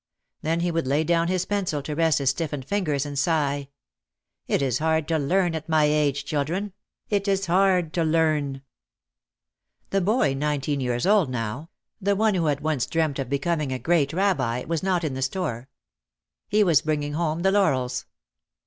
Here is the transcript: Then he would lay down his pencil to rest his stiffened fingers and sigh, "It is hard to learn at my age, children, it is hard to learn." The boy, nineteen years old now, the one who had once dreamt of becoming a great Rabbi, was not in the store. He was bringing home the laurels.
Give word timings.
Then 0.41 0.61
he 0.61 0.71
would 0.71 0.87
lay 0.87 1.03
down 1.03 1.27
his 1.27 1.45
pencil 1.45 1.83
to 1.83 1.93
rest 1.93 2.17
his 2.17 2.31
stiffened 2.31 2.65
fingers 2.65 3.05
and 3.05 3.19
sigh, 3.19 3.69
"It 4.47 4.63
is 4.63 4.79
hard 4.79 5.07
to 5.09 5.19
learn 5.19 5.53
at 5.53 5.69
my 5.69 5.83
age, 5.85 6.25
children, 6.25 6.73
it 7.11 7.27
is 7.27 7.45
hard 7.45 7.93
to 7.93 8.03
learn." 8.03 8.63
The 9.91 10.01
boy, 10.01 10.33
nineteen 10.33 10.79
years 10.79 11.05
old 11.05 11.29
now, 11.29 11.69
the 12.01 12.15
one 12.15 12.33
who 12.33 12.47
had 12.47 12.61
once 12.61 12.87
dreamt 12.87 13.19
of 13.19 13.29
becoming 13.29 13.71
a 13.71 13.77
great 13.77 14.11
Rabbi, 14.11 14.63
was 14.63 14.81
not 14.81 15.03
in 15.03 15.13
the 15.13 15.21
store. 15.21 15.69
He 16.47 16.63
was 16.63 16.81
bringing 16.81 17.13
home 17.13 17.41
the 17.43 17.51
laurels. 17.51 18.07